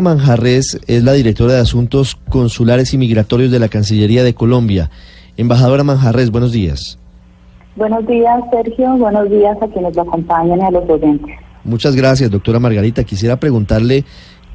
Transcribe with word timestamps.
Manjarres 0.00 0.80
es 0.86 1.04
la 1.04 1.12
directora 1.12 1.54
de 1.54 1.60
Asuntos 1.60 2.16
Consulares 2.28 2.94
y 2.94 2.98
Migratorios 2.98 3.50
de 3.50 3.58
la 3.58 3.68
Cancillería 3.68 4.24
de 4.24 4.34
Colombia. 4.34 4.90
Embajadora 5.36 5.84
Manjarres, 5.84 6.30
buenos 6.30 6.52
días. 6.52 6.98
Buenos 7.76 8.06
días, 8.06 8.40
Sergio. 8.50 8.96
Buenos 8.96 9.28
días 9.28 9.56
a 9.60 9.66
quienes 9.68 9.94
lo 9.94 10.02
acompañan 10.02 10.60
y 10.60 10.62
a 10.62 10.70
los 10.70 10.88
oyentes. 10.88 11.36
Muchas 11.64 11.94
gracias, 11.94 12.30
doctora 12.30 12.58
Margarita. 12.58 13.04
Quisiera 13.04 13.36
preguntarle 13.36 14.04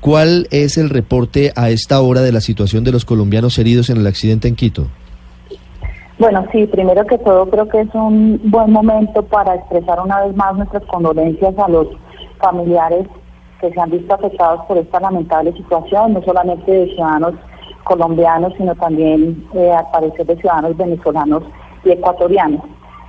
cuál 0.02 0.48
es 0.52 0.78
el 0.78 0.90
reporte 0.90 1.52
a 1.56 1.70
esta 1.70 2.02
hora 2.02 2.22
de 2.22 2.32
la 2.32 2.42
situación 2.42 2.84
de 2.84 2.92
los 2.92 3.06
colombianos 3.06 3.58
heridos 3.60 3.90
en 3.90 3.98
el 3.98 4.08
accidente 4.08 4.48
en 4.48 4.56
Quito. 4.56 4.88
Bueno, 6.20 6.46
sí, 6.52 6.66
primero 6.66 7.06
que 7.06 7.18
todo 7.20 7.48
creo 7.50 7.68
que 7.68 7.82
es 7.82 7.90
un 7.94 8.42
buen 8.46 8.72
momento 8.72 9.24
para 9.24 9.56
expresar 9.56 10.00
una 10.00 10.26
vez 10.26 10.36
más 10.36 10.56
nuestras 10.56 10.84
condolencias 10.86 11.54
a 11.60 11.68
los 11.70 11.88
familiares 12.40 13.06
que 13.60 13.72
se 13.72 13.80
han 13.80 13.90
visto 13.90 14.14
afectados 14.14 14.66
por 14.66 14.78
esta 14.78 15.00
lamentable 15.00 15.54
situación, 15.54 16.14
no 16.14 16.22
solamente 16.24 16.72
de 16.72 16.88
ciudadanos 16.94 17.34
colombianos, 17.84 18.54
sino 18.58 18.76
también, 18.76 19.48
eh, 19.54 19.72
al 19.72 19.90
parecer, 19.92 20.26
de 20.26 20.38
ciudadanos 20.38 20.78
venezolanos 20.78 21.44
y 21.84 21.92
ecuatorianos. 21.92 22.62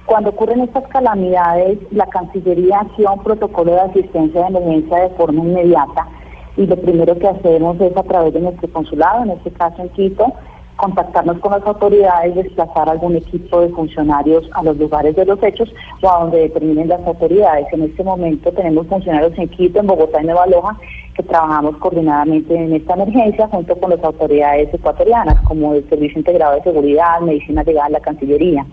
Cuando 0.07 0.31
ocurren 0.31 0.61
estas 0.61 0.87
calamidades, 0.89 1.79
la 1.91 2.07
Cancillería 2.07 2.81
activa 2.81 3.13
un 3.13 3.23
protocolo 3.23 3.73
de 3.73 3.81
asistencia 3.81 4.41
de 4.41 4.47
emergencia 4.49 5.01
de 5.01 5.11
forma 5.11 5.43
inmediata 5.45 6.07
y 6.57 6.67
lo 6.67 6.77
primero 6.77 7.17
que 7.19 7.29
hacemos 7.29 7.81
es 7.81 7.97
a 7.97 8.03
través 8.03 8.33
de 8.33 8.41
nuestro 8.41 8.69
consulado, 8.73 9.23
en 9.25 9.31
este 9.31 9.51
caso 9.53 9.83
en 9.83 9.91
Quito, 9.91 10.33
contactarnos 10.79 11.39
con 11.41 11.53
las 11.53 11.67
autoridades, 11.67 12.37
desplazar 12.37 12.89
algún 12.89 13.17
equipo 13.17 13.61
de 13.61 13.69
funcionarios 13.71 14.48
a 14.53 14.62
los 14.62 14.79
lugares 14.79 15.15
de 15.17 15.27
los 15.27 15.43
hechos 15.43 15.75
o 16.01 16.09
a 16.09 16.21
donde 16.21 16.39
determinen 16.39 16.89
las 16.89 17.05
autoridades. 17.07 17.67
En 17.73 17.83
este 17.83 18.05
momento 18.05 18.53
tenemos 18.53 18.87
funcionarios 18.87 19.37
en 19.37 19.49
Quito, 19.49 19.81
en 19.81 19.89
Bogotá 19.89 20.23
y 20.23 20.27
Nueva 20.27 20.47
Loja 20.47 20.79
que 21.15 21.25
trabajamos 21.25 21.77
coordinadamente 21.79 22.55
en 22.55 22.73
esta 22.73 22.95
emergencia 22.95 23.49
junto 23.49 23.77
con 23.77 23.91
las 23.91 24.03
autoridades 24.05 24.73
ecuatorianas 24.73 25.41
como 25.49 25.75
el 25.75 25.89
Servicio 25.89 26.19
Integrado 26.19 26.55
de 26.55 26.62
Seguridad, 26.62 27.21
Medicina 27.21 27.65
Legal, 27.65 27.91
la 27.91 28.01
Cancillería. 28.01 28.65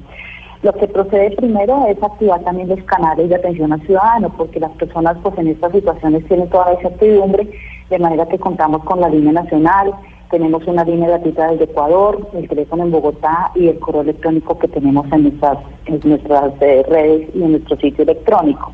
Lo 0.61 0.71
que 0.73 0.87
procede 0.87 1.31
primero 1.31 1.87
es 1.87 2.01
activar 2.03 2.43
también 2.43 2.69
los 2.69 2.83
canales 2.83 3.29
de 3.29 3.35
atención 3.35 3.73
al 3.73 3.81
ciudadano, 3.81 4.29
porque 4.37 4.59
las 4.59 4.71
personas 4.73 5.17
pues 5.23 5.35
en 5.39 5.47
estas 5.47 5.71
situaciones 5.71 6.25
tienen 6.27 6.47
toda 6.49 6.71
esa 6.73 6.83
incertidumbre, 6.83 7.49
de 7.89 7.99
manera 7.99 8.27
que 8.27 8.37
contamos 8.37 8.83
con 8.83 9.01
la 9.01 9.09
línea 9.09 9.33
nacional, 9.33 9.93
tenemos 10.29 10.65
una 10.67 10.83
línea 10.83 11.09
gratuita 11.09 11.51
desde 11.51 11.65
Ecuador, 11.65 12.27
el 12.33 12.47
teléfono 12.47 12.83
en 12.83 12.91
Bogotá 12.91 13.51
y 13.55 13.67
el 13.67 13.79
correo 13.79 14.01
electrónico 14.01 14.57
que 14.57 14.67
tenemos 14.67 15.05
en 15.11 15.23
nuestras, 15.23 15.57
en 15.85 15.99
nuestras 16.03 16.53
eh, 16.61 16.83
redes 16.87 17.29
y 17.33 17.43
en 17.43 17.51
nuestro 17.51 17.77
sitio 17.77 18.03
electrónico. 18.03 18.73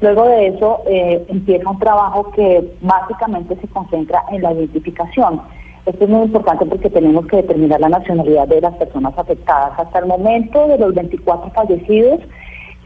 Luego 0.00 0.24
de 0.28 0.48
eso 0.48 0.80
eh, 0.86 1.24
empieza 1.28 1.70
un 1.70 1.78
trabajo 1.78 2.30
que 2.32 2.76
básicamente 2.80 3.56
se 3.60 3.68
concentra 3.68 4.24
en 4.30 4.42
la 4.42 4.52
identificación. 4.52 5.40
Esto 5.86 6.04
es 6.04 6.10
muy 6.10 6.22
importante 6.22 6.66
porque 6.66 6.90
tenemos 6.90 7.26
que 7.26 7.36
determinar 7.36 7.80
la 7.80 7.90
nacionalidad 7.90 8.48
de 8.48 8.60
las 8.60 8.74
personas 8.74 9.12
afectadas. 9.16 9.78
Hasta 9.78 9.98
el 9.98 10.06
momento 10.06 10.66
de 10.68 10.78
los 10.78 10.94
24 10.94 11.50
fallecidos, 11.50 12.20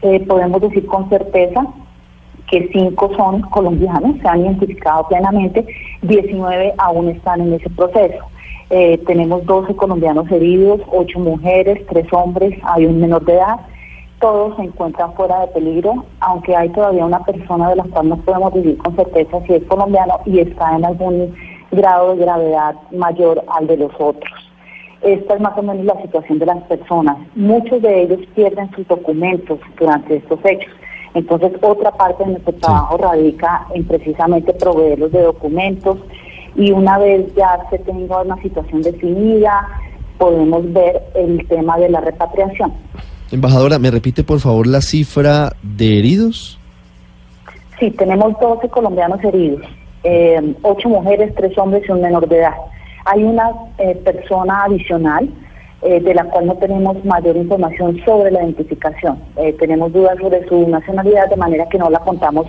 eh, 0.01 0.19
podemos 0.25 0.61
decir 0.61 0.85
con 0.85 1.09
certeza 1.09 1.65
que 2.49 2.69
cinco 2.73 3.11
son 3.15 3.41
colombianos, 3.41 4.15
se 4.21 4.27
han 4.27 4.41
identificado 4.41 5.07
plenamente, 5.07 5.65
19 6.01 6.73
aún 6.77 7.09
están 7.09 7.41
en 7.41 7.53
ese 7.53 7.69
proceso. 7.69 8.25
Eh, 8.71 8.99
tenemos 9.07 9.45
12 9.45 9.75
colombianos 9.75 10.29
heridos, 10.31 10.81
8 10.91 11.19
mujeres, 11.19 11.85
3 11.87 12.05
hombres, 12.13 12.59
hay 12.63 12.85
un 12.85 12.99
menor 12.99 13.25
de 13.25 13.33
edad. 13.33 13.59
Todos 14.19 14.55
se 14.57 14.63
encuentran 14.63 15.13
fuera 15.13 15.41
de 15.41 15.47
peligro, 15.47 16.05
aunque 16.19 16.55
hay 16.55 16.69
todavía 16.69 17.05
una 17.05 17.23
persona 17.23 17.69
de 17.69 17.77
la 17.77 17.83
cual 17.85 18.09
no 18.09 18.17
podemos 18.17 18.53
decir 18.53 18.77
con 18.77 18.95
certeza 18.95 19.41
si 19.47 19.53
es 19.53 19.63
colombiano 19.63 20.19
y 20.25 20.39
está 20.39 20.75
en 20.75 20.85
algún 20.85 21.33
grado 21.71 22.15
de 22.15 22.25
gravedad 22.25 22.75
mayor 22.91 23.43
al 23.47 23.67
de 23.67 23.77
los 23.77 23.91
otros. 23.97 24.33
Esta 25.01 25.35
es 25.35 25.41
más 25.41 25.57
o 25.57 25.63
menos 25.63 25.85
la 25.85 26.01
situación 26.01 26.39
de 26.39 26.45
las 26.45 26.61
personas. 26.63 27.17
Muchos 27.33 27.81
de 27.81 28.01
ellos 28.01 28.19
pierden 28.35 28.69
sus 28.71 28.85
documentos 28.87 29.59
durante 29.79 30.17
estos 30.17 30.39
hechos. 30.43 30.73
Entonces, 31.13 31.51
otra 31.61 31.91
parte 31.91 32.23
de 32.23 32.31
nuestro 32.31 32.53
trabajo 32.53 32.97
radica 32.97 33.65
en 33.73 33.85
precisamente 33.85 34.53
proveerlos 34.53 35.11
de 35.11 35.21
documentos 35.23 35.97
y 36.55 36.71
una 36.71 36.97
vez 36.97 37.33
ya 37.35 37.59
se 37.69 37.79
tenga 37.79 38.21
una 38.21 38.39
situación 38.41 38.81
definida, 38.81 39.67
podemos 40.17 40.71
ver 40.71 41.01
el 41.15 41.47
tema 41.47 41.77
de 41.77 41.89
la 41.89 42.01
repatriación. 42.01 42.73
Embajadora, 43.31 43.79
¿me 43.79 43.91
repite 43.91 44.23
por 44.23 44.39
favor 44.39 44.67
la 44.67 44.81
cifra 44.81 45.53
de 45.61 45.99
heridos? 45.99 46.59
Sí, 47.79 47.91
tenemos 47.91 48.37
12 48.39 48.67
colombianos 48.69 49.23
heridos, 49.23 49.61
eh, 50.03 50.55
8 50.61 50.89
mujeres, 50.89 51.33
3 51.35 51.57
hombres 51.57 51.83
y 51.87 51.91
un 51.91 52.01
menor 52.01 52.27
de 52.27 52.39
edad. 52.39 52.55
Hay 53.05 53.23
una 53.23 53.51
eh, 53.77 53.95
persona 54.03 54.63
adicional 54.65 55.29
eh, 55.81 56.01
de 56.01 56.13
la 56.13 56.25
cual 56.25 56.45
no 56.47 56.55
tenemos 56.55 57.03
mayor 57.05 57.37
información 57.37 57.99
sobre 58.05 58.31
la 58.31 58.43
identificación. 58.43 59.17
Eh, 59.37 59.53
tenemos 59.59 59.93
dudas 59.93 60.17
sobre 60.19 60.47
su 60.47 60.67
nacionalidad, 60.67 61.29
de 61.29 61.37
manera 61.37 61.67
que 61.69 61.77
no 61.77 61.89
la 61.89 61.99
contamos 61.99 62.47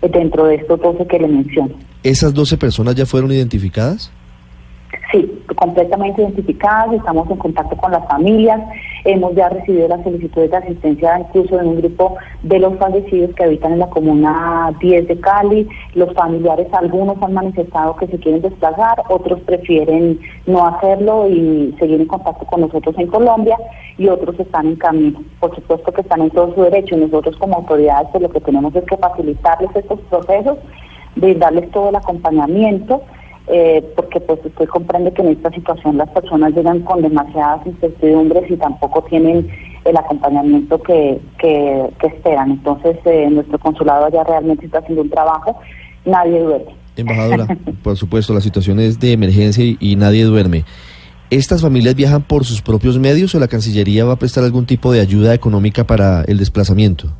eh, 0.00 0.08
dentro 0.08 0.46
de 0.46 0.56
estos 0.56 0.80
12 0.80 1.06
que 1.06 1.18
le 1.18 1.28
menciono. 1.28 1.74
¿Esas 2.02 2.32
12 2.32 2.56
personas 2.56 2.94
ya 2.94 3.04
fueron 3.04 3.32
identificadas? 3.32 4.12
Sí, 5.10 5.42
completamente 5.56 6.20
identificadas, 6.20 6.92
estamos 6.92 7.30
en 7.30 7.38
contacto 7.38 7.74
con 7.78 7.92
las 7.92 8.06
familias, 8.08 8.60
hemos 9.04 9.34
ya 9.34 9.48
recibido 9.48 9.88
las 9.88 10.02
solicitudes 10.02 10.50
de 10.50 10.58
asistencia 10.58 11.20
incluso 11.20 11.58
en 11.58 11.66
un 11.66 11.76
grupo 11.80 12.16
de 12.42 12.58
los 12.58 12.76
fallecidos 12.76 13.34
que 13.34 13.44
habitan 13.44 13.72
en 13.72 13.78
la 13.78 13.88
comuna 13.88 14.70
10 14.78 15.08
de 15.08 15.18
Cali, 15.18 15.66
los 15.94 16.12
familiares 16.12 16.66
algunos 16.74 17.16
han 17.22 17.32
manifestado 17.32 17.96
que 17.96 18.06
se 18.08 18.18
quieren 18.18 18.42
desplazar, 18.42 19.02
otros 19.08 19.40
prefieren 19.40 20.20
no 20.46 20.66
hacerlo 20.66 21.26
y 21.26 21.74
seguir 21.78 22.02
en 22.02 22.06
contacto 22.06 22.44
con 22.44 22.60
nosotros 22.60 22.94
en 22.98 23.06
Colombia 23.06 23.56
y 23.96 24.08
otros 24.08 24.38
están 24.38 24.66
en 24.66 24.76
camino. 24.76 25.22
Por 25.40 25.54
supuesto 25.54 25.90
que 25.90 26.02
están 26.02 26.20
en 26.20 26.30
todo 26.30 26.54
su 26.54 26.62
derecho 26.64 26.96
y 26.96 27.00
nosotros 27.00 27.34
como 27.38 27.56
autoridades 27.56 28.08
pues 28.12 28.24
lo 28.24 28.28
que 28.28 28.40
tenemos 28.42 28.76
es 28.76 28.84
que 28.84 28.98
facilitarles 28.98 29.74
estos 29.74 30.00
procesos, 30.10 30.58
darles 31.16 31.70
todo 31.70 31.88
el 31.88 31.96
acompañamiento 31.96 33.00
eh, 33.50 33.82
porque 33.96 34.20
pues 34.20 34.38
usted 34.44 34.68
comprende 34.68 35.12
que 35.12 35.22
en 35.22 35.28
esta 35.28 35.50
situación 35.50 35.96
las 35.96 36.08
personas 36.10 36.52
llegan 36.54 36.80
con 36.80 37.02
demasiadas 37.02 37.66
incertidumbres 37.66 38.50
y 38.50 38.56
tampoco 38.56 39.02
tienen 39.04 39.48
el 39.84 39.96
acompañamiento 39.96 40.80
que, 40.82 41.20
que, 41.38 41.88
que 42.00 42.06
esperan. 42.08 42.50
Entonces, 42.52 42.98
eh, 43.04 43.28
nuestro 43.30 43.58
consulado 43.58 44.06
allá 44.06 44.24
realmente 44.24 44.66
está 44.66 44.78
haciendo 44.78 45.02
un 45.02 45.10
trabajo, 45.10 45.58
nadie 46.04 46.40
duerme. 46.40 46.74
Embajadora, 46.96 47.46
por 47.82 47.96
supuesto, 47.96 48.34
la 48.34 48.40
situación 48.40 48.80
es 48.80 48.98
de 49.00 49.12
emergencia 49.12 49.64
y, 49.64 49.76
y 49.80 49.96
nadie 49.96 50.24
duerme. 50.24 50.64
¿Estas 51.30 51.60
familias 51.62 51.94
viajan 51.94 52.22
por 52.22 52.44
sus 52.44 52.62
propios 52.62 52.98
medios 52.98 53.34
o 53.34 53.38
la 53.38 53.48
Cancillería 53.48 54.04
va 54.04 54.14
a 54.14 54.18
prestar 54.18 54.44
algún 54.44 54.66
tipo 54.66 54.92
de 54.92 55.00
ayuda 55.00 55.34
económica 55.34 55.84
para 55.84 56.22
el 56.22 56.38
desplazamiento? 56.38 57.12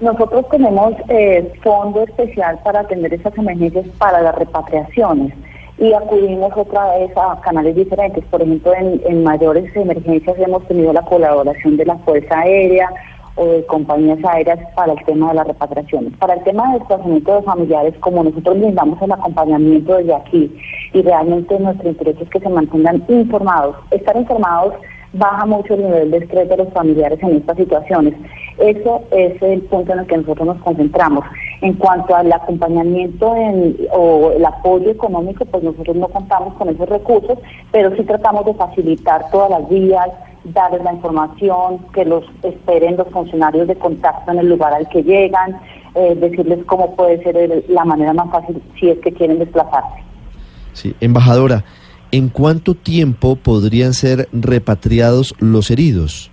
Nosotros 0.00 0.48
tenemos 0.50 0.94
eh, 1.08 1.52
fondo 1.62 2.02
especial 2.02 2.58
para 2.64 2.80
atender 2.80 3.14
esas 3.14 3.36
emergencias 3.38 3.86
para 3.98 4.20
las 4.20 4.34
repatriaciones 4.34 5.32
y 5.78 5.92
acudimos 5.92 6.52
otra 6.56 6.98
vez 6.98 7.10
a 7.16 7.40
canales 7.40 7.76
diferentes. 7.76 8.24
Por 8.26 8.42
ejemplo, 8.42 8.74
en, 8.74 9.00
en 9.06 9.22
mayores 9.22 9.74
emergencias 9.76 10.36
hemos 10.38 10.66
tenido 10.66 10.92
la 10.92 11.02
colaboración 11.02 11.76
de 11.76 11.86
la 11.86 11.96
Fuerza 11.98 12.40
Aérea 12.40 12.90
o 13.36 13.46
de 13.46 13.66
compañías 13.66 14.18
aéreas 14.24 14.60
para 14.74 14.92
el 14.92 15.04
tema 15.04 15.28
de 15.28 15.34
las 15.34 15.46
repatriaciones. 15.46 16.16
Para 16.18 16.34
el 16.34 16.44
tema 16.44 16.68
de 16.68 16.78
desplazamiento 16.78 17.34
de 17.34 17.42
familiares, 17.42 17.94
como 18.00 18.22
nosotros 18.22 18.58
brindamos 18.58 19.00
el 19.02 19.12
acompañamiento 19.12 19.96
desde 19.96 20.14
aquí 20.14 20.56
y 20.92 21.02
realmente 21.02 21.58
nuestro 21.58 21.88
interés 21.88 22.16
es 22.20 22.28
que 22.30 22.40
se 22.40 22.48
mantengan 22.48 23.04
informados. 23.08 23.76
Estar 23.90 24.16
informados 24.16 24.74
baja 25.14 25.46
mucho 25.46 25.74
el 25.74 25.82
nivel 25.84 26.10
de 26.10 26.18
estrés 26.18 26.48
de 26.48 26.56
los 26.56 26.72
familiares 26.72 27.18
en 27.22 27.36
estas 27.36 27.56
situaciones. 27.56 28.14
Eso 28.58 29.02
es 29.10 29.40
el 29.42 29.62
punto 29.62 29.92
en 29.92 30.00
el 30.00 30.06
que 30.06 30.16
nosotros 30.18 30.46
nos 30.46 30.62
concentramos. 30.62 31.24
En 31.60 31.74
cuanto 31.74 32.14
al 32.14 32.30
acompañamiento 32.32 33.34
en, 33.34 33.76
o 33.92 34.32
el 34.32 34.44
apoyo 34.44 34.90
económico, 34.90 35.44
pues 35.46 35.62
nosotros 35.62 35.96
no 35.96 36.08
contamos 36.08 36.54
con 36.54 36.68
esos 36.68 36.88
recursos, 36.88 37.38
pero 37.72 37.94
sí 37.96 38.02
tratamos 38.04 38.44
de 38.44 38.54
facilitar 38.54 39.30
todas 39.30 39.50
las 39.50 39.68
vías, 39.68 40.08
darles 40.44 40.82
la 40.84 40.92
información, 40.92 41.78
que 41.94 42.04
los 42.04 42.24
esperen 42.42 42.96
los 42.96 43.08
funcionarios 43.08 43.66
de 43.66 43.76
contacto 43.76 44.30
en 44.30 44.38
el 44.40 44.48
lugar 44.48 44.74
al 44.74 44.88
que 44.88 45.02
llegan, 45.02 45.58
eh, 45.94 46.14
decirles 46.16 46.58
cómo 46.66 46.94
puede 46.96 47.22
ser 47.22 47.36
el- 47.36 47.64
la 47.68 47.84
manera 47.84 48.12
más 48.12 48.30
fácil 48.30 48.60
si 48.78 48.90
es 48.90 48.98
que 48.98 49.12
quieren 49.12 49.38
desplazarse. 49.38 50.02
Sí, 50.72 50.94
embajadora, 51.00 51.64
¿en 52.14 52.28
cuánto 52.28 52.74
tiempo 52.74 53.34
podrían 53.34 53.92
ser 53.92 54.28
repatriados 54.32 55.34
los 55.40 55.72
heridos? 55.72 56.30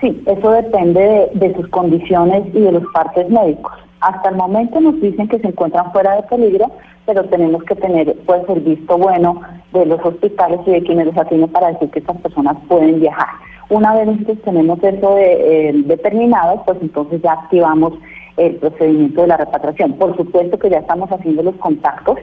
Sí, 0.00 0.22
eso 0.24 0.50
depende 0.50 1.30
de, 1.34 1.54
sus 1.54 1.68
condiciones 1.68 2.42
y 2.54 2.60
de 2.60 2.72
los 2.72 2.84
partes 2.94 3.28
médicos. 3.28 3.74
Hasta 4.00 4.30
el 4.30 4.36
momento 4.36 4.80
nos 4.80 4.98
dicen 4.98 5.28
que 5.28 5.40
se 5.40 5.48
encuentran 5.48 5.92
fuera 5.92 6.16
de 6.16 6.22
peligro, 6.22 6.70
pero 7.04 7.24
tenemos 7.24 7.64
que 7.64 7.74
tener 7.74 8.16
pues 8.24 8.48
el 8.48 8.60
visto 8.60 8.96
bueno 8.96 9.42
de 9.74 9.84
los 9.84 10.00
hospitales 10.02 10.60
y 10.64 10.70
de 10.70 10.82
quienes 10.82 11.08
los 11.08 11.18
atienden 11.18 11.50
para 11.50 11.72
decir 11.72 11.90
que 11.90 11.98
estas 11.98 12.16
personas 12.22 12.56
pueden 12.66 12.98
viajar. 12.98 13.28
Una 13.68 13.94
vez 13.94 14.06
nosotros 14.06 14.38
tenemos 14.42 14.82
eso 14.82 15.14
de, 15.16 15.68
eh, 15.68 15.72
determinado, 15.84 16.62
pues 16.64 16.78
entonces 16.80 17.20
ya 17.20 17.32
activamos 17.32 17.92
el 18.38 18.54
procedimiento 18.54 19.20
de 19.20 19.26
la 19.26 19.36
repatriación. 19.36 19.92
Por 19.94 20.16
supuesto 20.16 20.58
que 20.58 20.70
ya 20.70 20.78
estamos 20.78 21.12
haciendo 21.12 21.42
los 21.42 21.56
contactos 21.56 22.16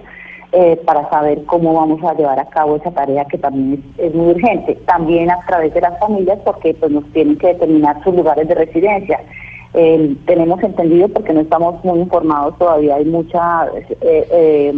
eh, 0.56 0.80
para 0.86 1.10
saber 1.10 1.44
cómo 1.46 1.74
vamos 1.74 2.04
a 2.04 2.14
llevar 2.14 2.40
a 2.40 2.46
cabo 2.46 2.76
esa 2.76 2.92
tarea 2.92 3.26
que 3.26 3.40
también 3.40 3.84
es, 3.98 4.14
muy 4.14 4.36
urgente. 4.36 4.76
También 4.86 5.32
a 5.32 5.40
través 5.48 5.74
de 5.74 5.82
las 5.82 6.00
familias 6.00 6.38
porque 6.46 6.76
pues 6.76 6.92
nos 6.92 7.06
tienen 7.12 7.40
que 7.40 7.48
determinar 7.48 8.04
sus 8.04 8.16
lugares 8.16 8.48
de 8.48 8.54
residencia. 8.54 9.20
Eh, 9.74 10.16
tenemos 10.28 10.62
entendido 10.62 11.08
porque 11.08 11.34
no 11.34 11.42
estamos 11.42 11.84
muy 11.84 12.00
informados 12.02 12.56
todavía, 12.60 12.98
hay 12.98 13.06
muchas 13.06 13.70
eh, 14.02 14.28
eh, 14.32 14.74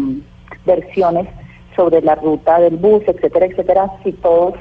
versiones 0.66 1.27
sobre 1.75 2.01
la 2.01 2.16
ruta 2.16 2.60
del 2.62 2.78
bus, 2.78 3.04
etcétera, 3.06 3.48
etcétera, 3.48 3.92
si 4.06 4.13
todos 4.13 4.54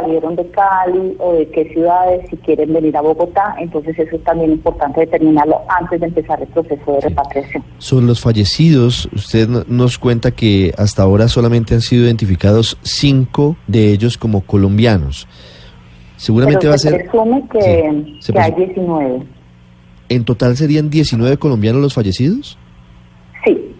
salieron 0.00 0.36
de 0.36 0.46
Cali 0.50 1.16
o 1.18 1.32
de 1.32 1.48
qué 1.48 1.72
ciudades, 1.72 2.28
si 2.28 2.36
quieren 2.38 2.72
venir 2.72 2.96
a 2.96 3.00
Bogotá, 3.00 3.56
entonces 3.58 3.98
eso 3.98 4.16
es 4.16 4.24
también 4.24 4.52
importante 4.52 5.00
determinarlo 5.00 5.60
antes 5.68 6.00
de 6.00 6.06
empezar 6.06 6.40
el 6.42 6.48
proceso 6.48 6.92
de 6.92 7.00
repatriación. 7.00 7.64
Sobre 7.78 8.04
los 8.06 8.20
fallecidos, 8.20 9.08
usted 9.14 9.48
no- 9.48 9.64
nos 9.68 9.98
cuenta 9.98 10.30
que 10.32 10.72
hasta 10.76 11.02
ahora 11.02 11.28
solamente 11.28 11.74
han 11.74 11.80
sido 11.80 12.04
identificados 12.04 12.76
cinco 12.82 13.56
de 13.66 13.90
ellos 13.92 14.18
como 14.18 14.42
colombianos. 14.42 15.26
Seguramente 16.16 16.60
Pero 16.60 16.70
va 16.70 16.74
a 16.74 16.78
se 16.78 16.88
ser... 16.90 17.02
presume 17.02 17.42
que, 17.50 17.60
Sí, 17.60 18.16
se 18.20 18.32
que 18.32 18.38
hay 18.38 18.52
presu- 18.52 18.74
19. 18.74 19.22
¿En 20.08 20.24
total 20.24 20.56
serían 20.56 20.88
19 20.90 21.36
colombianos 21.36 21.80
los 21.82 21.94
fallecidos? 21.94 22.56
Sí, 23.44 23.74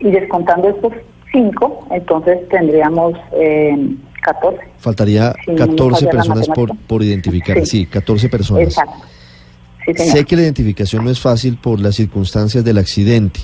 y 0.00 0.10
descontando 0.10 0.68
estos 0.68 0.92
cinco, 1.32 1.86
entonces 1.90 2.38
tendríamos 2.48 3.12
eh, 3.32 3.76
14. 4.26 4.58
Faltaría 4.78 5.32
Sí, 5.44 5.52
no 5.52 5.52
me 5.52 5.58
14 5.58 5.94
falla 5.94 6.06
la 6.06 6.10
personas 6.10 6.48
por, 6.48 6.76
por 6.76 7.02
identificar. 7.02 7.56
Sí. 7.60 7.66
Sí, 7.66 7.86
14 7.86 8.28
personas. 8.28 8.64
Exacto. 8.64 9.06
Sí, 9.86 9.94
señor. 9.94 10.16
Sé 10.16 10.24
que 10.24 10.36
la 10.36 10.42
identificación 10.42 11.04
no 11.04 11.10
es 11.10 11.20
fácil 11.20 11.58
por 11.58 11.80
las 11.80 11.94
circunstancias 11.94 12.64
del 12.64 12.78
accidente. 12.78 13.40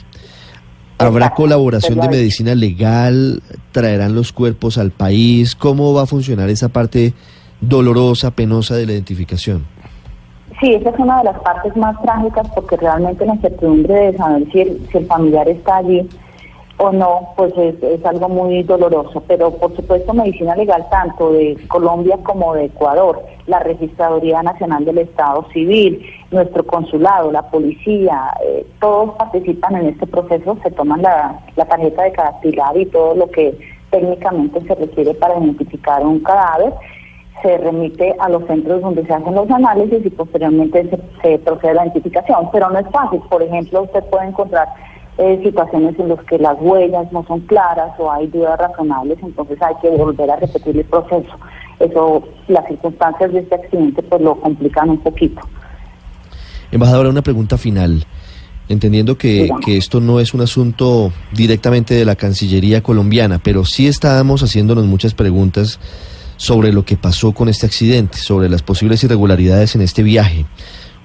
¿Habrá 0.99 1.27
Exacto, 1.27 1.43
colaboración 1.43 2.01
de 2.01 2.09
medicina 2.09 2.55
legal? 2.55 3.43
¿Traerán 3.71 4.15
los 4.15 4.33
cuerpos 4.33 4.79
al 4.79 4.91
país? 4.91 5.55
¿Cómo 5.55 5.95
va 5.95 6.03
a 6.03 6.07
funcionar 6.07 6.49
esa 6.51 6.69
parte 6.69 7.15
dolorosa, 7.61 8.33
penosa 8.33 8.75
de 8.75 8.87
la 8.87 8.93
identificación? 8.93 9.65
Sí, 10.61 10.75
esa 10.75 10.91
es 10.91 10.99
una 10.99 11.19
de 11.19 11.25
las 11.25 11.41
partes 11.41 11.77
más 11.77 12.01
trágicas 12.03 12.47
porque 12.55 12.77
realmente 12.77 13.25
la 13.25 13.35
incertidumbre 13.35 13.95
de 13.95 14.17
saber 14.17 14.47
si 14.53 14.61
el, 14.61 14.89
si 14.91 14.99
el 14.99 15.07
familiar 15.07 15.49
está 15.49 15.77
allí 15.77 16.09
o 16.79 16.91
no, 16.91 17.29
pues 17.37 17.53
es, 17.57 17.83
es 17.83 18.05
algo 18.05 18.29
muy 18.29 18.63
doloroso. 18.63 19.23
Pero 19.27 19.51
por 19.53 19.75
supuesto 19.77 20.13
medicina 20.15 20.57
legal 20.57 20.87
tanto 20.91 21.33
de 21.33 21.57
Colombia 21.69 22.19
como 22.23 22.55
de 22.55 22.67
Ecuador, 22.67 23.23
la 23.47 23.61
Registraduría 23.61 24.43
Nacional 24.43 24.85
del 24.85 24.99
Estado 24.99 25.47
Civil, 25.53 26.05
nuestro 26.31 26.67
consulado, 26.67 27.31
la 27.31 27.43
policía, 27.43 28.35
eh, 28.45 28.67
todos 28.81 29.15
participan 29.17 29.77
en 29.77 29.89
este 29.89 30.07
proceso, 30.07 30.57
se 30.63 30.71
toman 30.71 31.03
la, 31.03 31.41
la 31.57 31.65
tarjeta 31.67 32.03
de 32.03 32.13
cadastridad 32.13 32.75
y 32.75 32.87
todo 32.87 33.15
lo 33.15 33.31
que 33.31 33.57
técnicamente 33.91 34.61
se 34.63 34.75
requiere 34.75 35.15
para 35.15 35.39
identificar 35.39 36.05
un 36.05 36.21
cadáver 36.21 36.73
se 37.43 37.59
remite 37.59 38.15
a 38.21 38.29
los 38.29 38.47
centros 38.47 38.81
donde 38.83 39.05
se 39.05 39.13
hacen 39.13 39.35
los 39.35 39.51
análisis 39.51 40.05
y 40.05 40.11
posteriormente 40.11 40.89
se, 40.89 40.99
se 41.23 41.39
procede 41.41 41.73
a 41.73 41.75
la 41.75 41.83
identificación. 41.87 42.49
Pero 42.53 42.71
no 42.71 42.79
es 42.79 42.89
fácil. 42.91 43.21
Por 43.29 43.43
ejemplo, 43.43 43.83
usted 43.83 44.05
puede 44.05 44.29
encontrar 44.29 44.69
eh, 45.19 45.41
situaciones 45.43 45.99
en 45.99 46.09
las 46.09 46.25
que 46.25 46.39
las 46.39 46.57
huellas 46.61 47.11
no 47.13 47.25
son 47.27 47.41
claras 47.41 47.93
o 47.99 48.11
hay 48.11 48.27
dudas 48.29 48.59
razonables, 48.59 49.19
entonces 49.23 49.61
hay 49.61 49.75
que 49.83 49.91
volver 49.91 50.31
a 50.31 50.37
repetir 50.37 50.77
el 50.77 50.85
proceso. 50.85 51.37
Eso, 51.79 52.23
las 52.49 52.67
circunstancias 52.67 53.33
de 53.33 53.41
este 53.41 53.55
accidente 53.55 54.03
pues 54.03 54.23
lo 54.23 54.41
complican 54.41 54.91
un 54.91 54.99
poquito. 54.99 55.41
Embajadora, 56.71 57.11
una 57.11 57.23
pregunta 57.23 57.59
final. 57.59 58.07
Entendiendo 58.69 59.19
que, 59.19 59.51
que 59.65 59.77
esto 59.77 60.01
no 60.01 60.21
es 60.21 60.33
un 60.33 60.41
asunto 60.41 61.13
directamente 61.33 61.95
de 61.95 62.05
la 62.05 62.17
Cancillería 62.17 62.83
colombiana, 62.83 63.39
pero 63.43 63.65
sí 63.65 63.87
estábamos 63.89 64.43
haciéndonos 64.43 64.87
muchas 64.87 65.13
preguntas 65.13 65.79
sobre 66.37 66.73
lo 66.73 66.85
que 66.85 66.97
pasó 66.97 67.33
con 67.33 67.49
este 67.49 67.67
accidente, 67.67 68.19
sobre 68.19 68.49
las 68.49 68.63
posibles 68.63 69.05
irregularidades 69.05 69.75
en 69.75 69.83
este 69.83 70.03
viaje. 70.03 70.47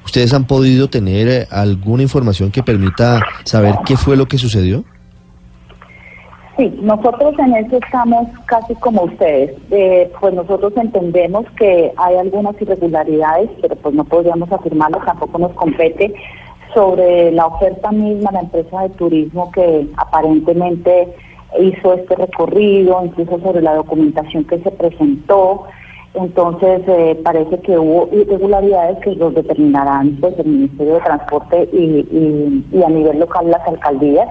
¿Ustedes 0.07 0.33
han 0.33 0.48
podido 0.48 0.88
tener 0.88 1.27
eh, 1.27 1.48
alguna 1.51 2.01
información 2.01 2.50
que 2.50 2.63
permita 2.63 3.21
saber 3.44 3.75
qué 3.86 3.98
fue 3.98 4.15
lo 4.15 4.25
que 4.25 4.38
sucedió? 4.38 4.86
Sí, 6.56 6.74
nosotros 6.81 7.38
en 7.39 7.57
eso 7.57 7.77
estamos 7.77 8.25
casi 8.45 8.74
como 8.75 9.04
ustedes. 9.04 9.51
Eh, 9.69 10.09
pues 10.21 10.33
nosotros 10.33 10.71
entendemos 10.77 11.45
que 11.59 11.92
hay 11.98 12.15
algunas 12.15 12.56
irregularidades, 12.62 13.50
pero 13.62 13.75
pues 13.75 13.94
no 13.95 14.06
podríamos 14.06 14.50
afirmarlo, 14.50 14.98
tampoco 15.06 15.39
nos 15.39 15.51
compete 15.51 16.13
sobre 16.74 17.33
la 17.33 17.48
oferta 17.48 17.92
misma, 17.92 18.31
la 18.31 18.39
empresa 18.39 18.83
de 18.83 18.89
turismo 18.92 19.51
que 19.51 19.89
aparentemente 19.98 21.13
hizo 21.59 21.95
este 21.95 22.15
recorrido, 22.15 23.04
incluso 23.04 23.42
sobre 23.42 23.62
la 23.62 23.75
documentación 23.75 24.45
que 24.45 24.57
se 24.59 24.71
presentó. 24.71 25.65
Entonces 26.18 26.81
eh, 26.88 27.19
parece 27.24 27.60
que 27.60 27.78
hubo 27.78 28.10
irregularidades 28.12 28.98
que 29.00 29.14
los 29.16 29.36
determinarán 29.36 30.18
pues 30.19 30.34
el 30.40 30.48
Ministerio 30.48 30.96
de 30.96 31.02
Transporte 31.02 31.69
y, 31.72 32.66
y- 32.74 32.84
a 32.84 32.90
nivel 32.90 33.19
local 33.19 33.52
las 33.52 33.68
alcaldías. 33.68 34.28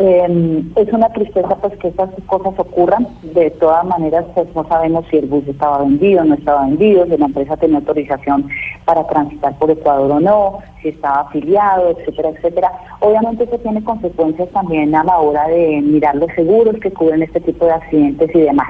Eh, 0.00 0.62
es 0.76 0.92
una 0.92 1.08
tristeza 1.12 1.56
pues 1.60 1.76
que 1.78 1.88
estas 1.88 2.10
cosas 2.26 2.54
ocurran. 2.56 3.08
De 3.34 3.50
todas 3.50 3.84
maneras, 3.84 4.26
pues 4.32 4.46
no 4.54 4.64
sabemos 4.68 5.06
si 5.10 5.16
el 5.16 5.26
bus 5.26 5.42
estaba 5.48 5.78
vendido, 5.78 6.22
no 6.24 6.34
estaba 6.34 6.62
vendido, 6.66 7.04
si 7.06 7.16
la 7.16 7.26
empresa 7.26 7.56
tenía 7.56 7.78
autorización 7.78 8.48
para 8.84 9.04
transitar 9.08 9.58
por 9.58 9.72
Ecuador 9.72 10.12
o 10.12 10.20
no, 10.20 10.58
si 10.82 10.90
estaba 10.90 11.22
afiliado, 11.22 11.90
etcétera, 11.90 12.28
etcétera. 12.28 12.70
Obviamente 13.00 13.42
eso 13.42 13.58
tiene 13.58 13.82
consecuencias 13.82 14.48
también 14.50 14.94
a 14.94 15.02
la 15.02 15.18
hora 15.18 15.48
de 15.48 15.80
mirar 15.82 16.14
los 16.14 16.30
seguros 16.36 16.76
que 16.80 16.92
cubren 16.92 17.22
este 17.24 17.40
tipo 17.40 17.64
de 17.64 17.72
accidentes 17.72 18.30
y 18.36 18.40
demás. 18.42 18.68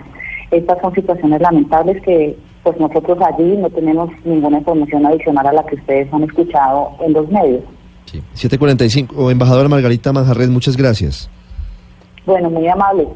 Estas 0.50 0.81
son 0.81 0.95
situaciones 0.95 1.40
lamentables 1.40 2.02
que 2.02 2.37
pues 2.62 2.78
nosotros 2.78 3.19
allí 3.21 3.57
no 3.57 3.71
tenemos 3.71 4.11
ninguna 4.25 4.59
información 4.59 5.07
adicional 5.07 5.47
a 5.47 5.52
la 5.52 5.67
que 5.67 5.76
ustedes 5.76 6.12
han 6.12 6.25
escuchado 6.25 6.90
en 7.00 7.12
los 7.12 7.28
medios. 7.31 7.62
Sí. 8.07 8.23
745. 8.35 9.31
Embajadora 9.31 9.69
Margarita 9.69 10.12
Manjarres, 10.12 10.49
muchas 10.49 10.76
gracias. 10.76 11.31
Bueno, 12.26 12.50
muy 12.50 12.69
amable. 12.69 13.09